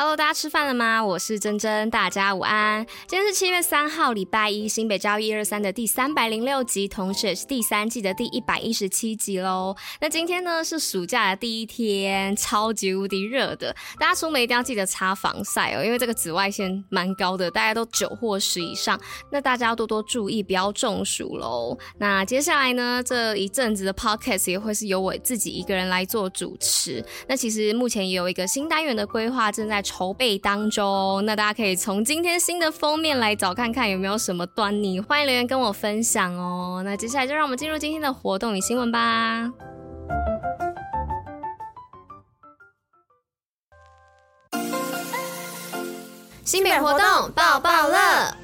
[0.00, 1.04] Hello，大家吃饭了吗？
[1.04, 2.86] 我是珍珍，大家午安。
[3.08, 9.74] 今天是七月三号，礼拜一，新北教育一二三的第三百零六集，同时也是第三季的第一百一十七集喽。
[10.00, 18.96] 那今天呢是暑假的第一天，超级无敌热的，大家出门一定要记得擦防晒哦，因为这个紫外线蛮高的，大家都九或十以上，
[19.32, 21.76] 那大家要多多注意，不要中暑喽。
[21.98, 27.04] 那接下来呢，这一阵子的 podcast 也会是由我自己一个人来做主持。
[27.26, 36.82] 那其实目前也有一个新单元的规划正在筹备当中，那大家可以从今天新的封面来找看看有没有什么端倪，欢迎留言跟我分享哦。
[36.84, 39.50] 那接下来就让我们进入今天的活动与新闻吧。
[46.44, 48.37] 新品活动爆爆乐。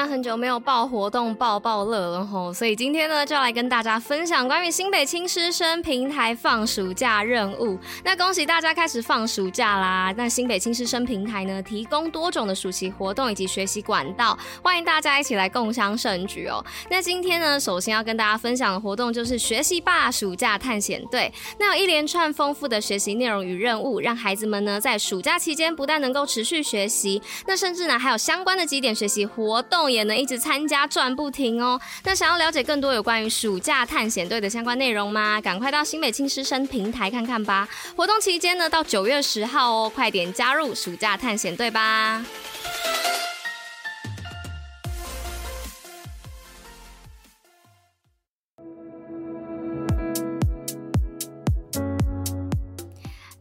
[0.00, 7.78] 那很久没有报活动报报乐了吼，所以今天呢就要来跟大家分享关于新北青师生平台放暑假任务。
[8.02, 10.10] 那恭喜大家开始放暑假啦！
[10.16, 16.64] 那新北青师生平台呢提供多种的暑期活动以及学习管道，欢迎大家一起来共襄盛举哦。
[16.88, 21.30] 那今天呢，首先要跟大家分享的活动就是学习吧暑假探险队。
[21.58, 29.89] 那有一连串丰富的学习内容与任务，让孩子们呢在暑假期间不但能够持续学习，那甚至呢还有相关的几点学习活动。
[29.90, 31.80] 也能一直参加转不停哦。
[32.04, 35.40] 那想要了解更多有关于暑假探险队的相关内容吗？
[35.40, 37.68] 赶快到新北青师生平台看看吧。
[37.96, 42.24] 活动期间呢，到九月十号哦，快点加入暑假探险队吧。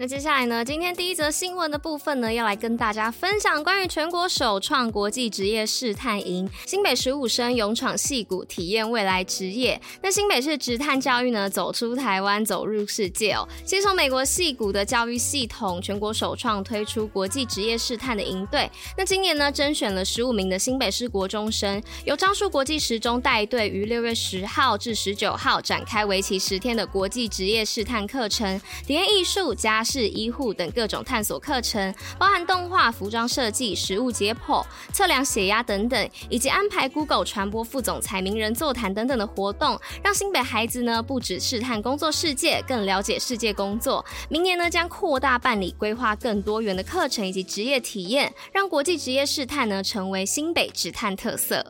[0.00, 9.80] 那接下来呢，今天第一则新闻的部分呢，要来跟大家分享关于全国首创国际职业试探营，新北十五生勇闯戏谷，体验未来职业。
[10.00, 13.44] 那新北市职探教育呢，走出台湾，走入世界哦。
[13.66, 18.70] 先从美国戏谷的教育系统，全国首创推出国际职业试探的营队。
[18.96, 29.84] 那今年呢，甄选了十五名的新北市国中生，由樟树国际十中带队，于六月十号至十九号展开为期十天的国际职业试探课程，体验艺术加。
[29.90, 34.62] 是医护等各种探索课程，包含动画、服装设计、食物解剖、
[34.92, 44.04] 测量血压等等，以及安排 Google 传播副总裁、名人座谈等等的活动，让新北孩子呢不止试探工作世界，更了解世界工作。
[44.28, 51.64] 明年呢将扩大办理，规划更多元的课程以及职业体验，让国际职业试探呢成为新北职探特色。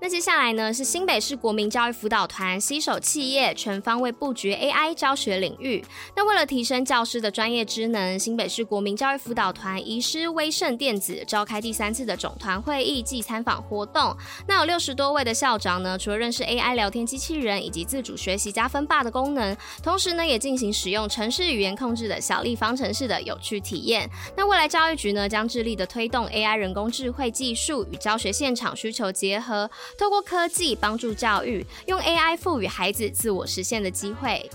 [0.00, 5.84] 那接下来呢是新北市国民教育辅导团携手企业，全方位布局 AI 教学领域。
[6.14, 14.16] 那为了提升教师的专业知能，新北市国民教育辅导团移师威盛电子，召开第三次的总团会议暨参访活动。
[14.46, 24.08] 那有六十多位的校长呢，除了认识 AI 聊天机器人以及自主学习加分霸的功能，同时呢也进行使用城市语言控制的小立方程式的有趣体验。
[24.36, 29.65] 那未来教育局呢将致力的推动 AI 人工智慧技术与教学现场需求结合。
[29.98, 34.50] 透过科技帮助教育，用 AI 赋予孩子自我实现的机会。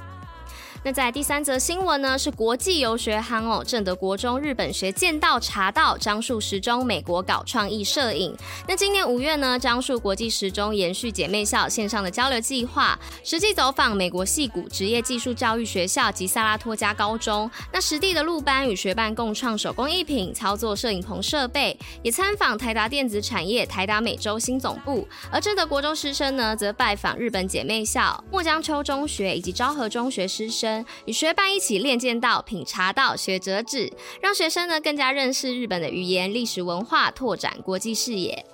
[0.84, 8.36] 那在第三则新闻呢，是国际游学夯哦，正德国中日本学剑道茶道，樟树实中美国搞创意摄影。
[8.68, 17.50] 那今年五月呢，樟树国际实中延续姐妹校线上的交流计划，实际走访美国戏谷职业技术教育学校及萨拉托加高中。
[17.72, 25.08] 那实地的入班与学伴共创手工艺品，操作摄影棚设备，也参访台达电子产业台达美洲新总部。
[25.31, 30.70] 而正德国中师生呢，则拜访日本姐妹校墨江丘中学以及昭和中学师生。
[31.05, 38.45] 与学伴一起练剑道、品茶道、学折纸，让学生呢更加认识日本的语言、历史文化，拓展国际视野。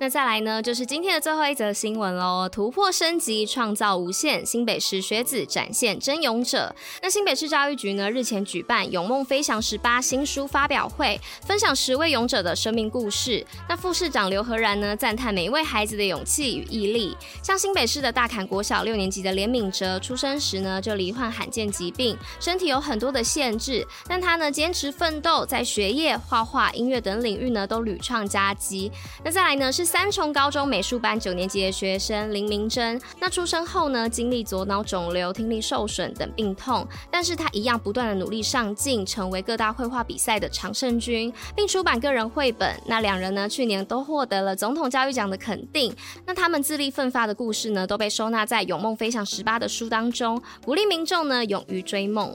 [0.00, 2.48] 那再来呢，就是今天的最后一则新闻喽。
[2.50, 6.74] 突破升级，创造无限，新北市学子展现真勇者。
[7.00, 13.46] 那新北市教育局呢，日前举办《勇梦飞翔十八》新书发表会，分享十位勇者的生命故事。
[13.68, 17.16] 那副市长刘和然呢，赞叹每一位孩子的勇气与毅力。
[17.40, 28.90] 像新北市的大崁国小六年级的连敏哲，出生时呢就罹患罕见疾病，身体有很多的限制，但他呢坚持奋斗，在学业、画画、音乐等领域呢都屡创佳绩。
[29.24, 29.83] 那再来呢是。
[29.84, 42.74] 三重高中美术班九年级的学生林明珍，那出生后呢，经历左脑肿瘤、听力受损等病痛，但是他一样不断的努力上进，成为各大绘画比赛的常胜军，并出版个人绘本。
[42.86, 45.94] 那两人呢，去年都获得了总统教育奖的肯定。
[46.24, 52.34] 那他们自力奋发的故事呢，都被收纳在《勇梦飞翔十八》的书当中，鼓励民众呢，勇于追梦。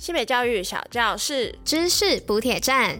[0.00, 2.98] 新北教育小教室，知识补铁站。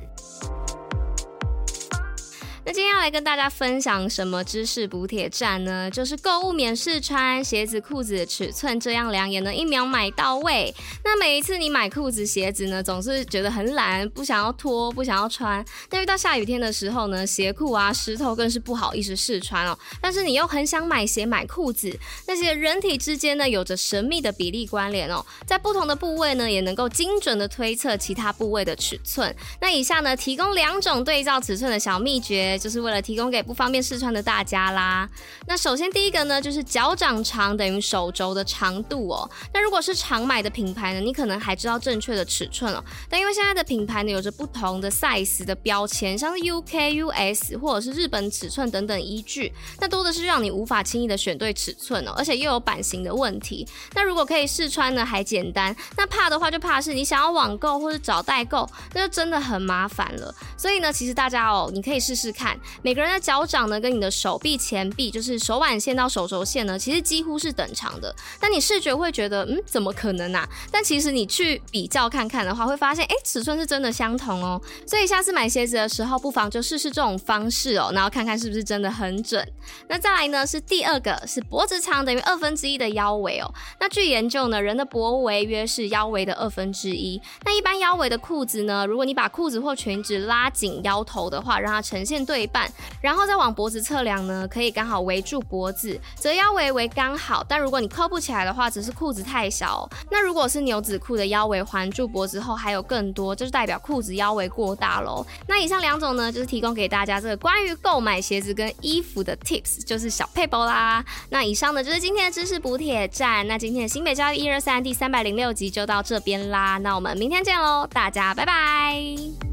[2.70, 5.90] 那今天要来跟大家分享什么知识补铁站呢？
[5.90, 10.72] 就是购物免试穿鞋子、裤子的尺寸，这样量也能一秒买到位。
[11.02, 15.64] 那每一次你买裤子、鞋子呢，总是觉得很懒，不想要脱，不想要穿。
[15.88, 19.76] 但遇到下雨天的时候呢，鞋裤啊湿透，更是不好意思试穿哦。
[20.00, 29.34] 但是你又很想买鞋、买裤子，那些人体之间呢，有着神秘的比例关联哦，在不同的部位呢，也能够精准的推测其他部位的尺寸。
[29.60, 32.59] 那以下呢，提供两种对照尺寸的小秘诀。
[32.60, 35.08] 就是为了提供给不方便试穿的大家啦。
[35.46, 39.28] 那首先第一个呢，就是脚掌长等于手肘的长度哦。
[39.54, 42.84] 那如果是常买的品牌呢，你可能还知道正确的尺寸哦。
[43.08, 53.66] 但因为现在的品牌呢，有着不同的 size 的标签，像是 UK、US 或者是日本尺寸等等依据，那多的是让你无法轻易的选对尺寸哦，而且又有版型的问题。
[53.94, 55.74] 那如果可以试穿呢，还简单。
[55.96, 60.34] 那怕的话，就怕是你想要网购或者找代购，那就真的很麻烦了。
[60.56, 62.49] 所以呢，其实大家哦，你可以试试看。
[62.82, 68.14] 每个人的脚掌呢，跟你的手臂前臂，就是手腕线到手肘线呢，其实几乎是等长的。
[68.40, 70.48] 但你视觉会觉得，嗯，怎么可能啊？
[70.70, 74.60] 但其实你去比较看看的话，会发现，哎，尺寸是真的相同哦。
[74.86, 79.46] 所以下次买鞋子的时候，不妨就试试这种方式哦，然后看看是不是真的很准。
[79.88, 83.52] 那再来呢，是第二个，是脖子长等于二分之一的腰围哦。
[83.78, 87.20] 那据研究呢，人的脖围约是腰围的二分之一。
[87.44, 92.70] 那一般腰围的裤子呢，如果你把裤子或裙子拉紧腰头的话，让它呈现对半。
[93.00, 97.44] 然后再往脖子测量呢，可以刚好围住脖子，折腰围为刚好。
[97.48, 99.88] 但如果你扣不起来的话，只是裤子太小。
[100.10, 105.24] 那如果是牛仔裤的腰围环住脖子后还有更多，就是代表裤子腰围过大喽。
[105.46, 111.04] 那以上两种呢，就是提供给大家这个关于购买鞋子跟衣服的 tips，就是小配包啦。
[111.30, 113.46] 那以上呢就是今天的知识补铁站。
[113.46, 116.78] 那今天的新北教育一二三第三百零六集就到这边啦。
[116.78, 119.49] 那我们明天见喽，大家拜拜。